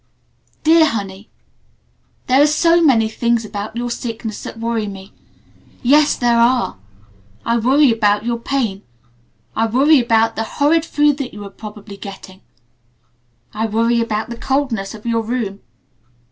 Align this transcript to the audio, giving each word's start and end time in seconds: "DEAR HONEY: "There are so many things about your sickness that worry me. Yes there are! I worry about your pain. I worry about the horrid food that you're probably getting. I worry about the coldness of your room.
"DEAR 0.63 0.85
HONEY: 0.87 1.29
"There 2.25 2.41
are 2.41 2.47
so 2.47 2.81
many 2.81 3.07
things 3.07 3.45
about 3.45 3.75
your 3.77 3.91
sickness 3.91 4.41
that 4.41 4.57
worry 4.59 4.87
me. 4.87 5.13
Yes 5.83 6.15
there 6.15 6.39
are! 6.39 6.77
I 7.45 7.57
worry 7.59 7.91
about 7.91 8.25
your 8.25 8.39
pain. 8.39 8.81
I 9.55 9.67
worry 9.67 9.99
about 9.99 10.35
the 10.35 10.43
horrid 10.57 10.85
food 10.85 11.19
that 11.19 11.35
you're 11.35 11.51
probably 11.51 11.97
getting. 11.97 12.41
I 13.53 13.67
worry 13.67 14.01
about 14.01 14.31
the 14.31 14.37
coldness 14.37 14.95
of 14.95 15.05
your 15.05 15.21
room. 15.21 15.59